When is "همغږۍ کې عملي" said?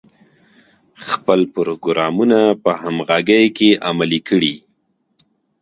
2.81-4.19